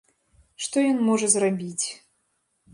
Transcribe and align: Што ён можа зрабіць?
Што 0.67 0.77
ён 0.93 0.97
можа 1.09 1.31
зрабіць? 1.37 1.87